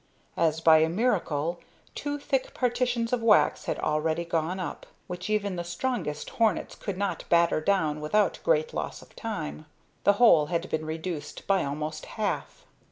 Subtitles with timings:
[0.35, 1.59] As by a miracle,
[1.93, 6.97] two thick partitions of wax had already gone up, which even the strongest hornets could
[6.97, 9.67] not batter down without great loss of time.
[10.03, 12.65] The hole had been reduced by almost half.